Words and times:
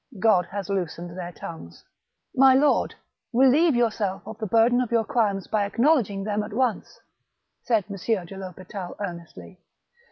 God 0.17 0.47
has 0.47 0.67
loosened 0.67 1.15
their 1.15 1.31
tongues."" 1.31 1.83
My 2.35 2.55
lord! 2.55 2.95
relieve 3.31 3.75
yourself 3.75 4.23
of 4.25 4.35
the 4.39 4.47
burden 4.47 4.81
of 4.81 4.91
your 4.91 5.03
crimes 5.05 5.45
by 5.45 5.63
acknowledging 5.63 6.23
them 6.23 6.41
at 6.41 6.53
once," 6.53 6.99
said 7.61 7.85
M. 7.87 7.97
de 7.99 8.35
FHospital 8.35 8.95
earnestly. 8.99 9.59